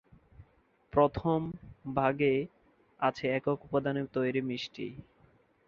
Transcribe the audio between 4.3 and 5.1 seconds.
মিষ্টি।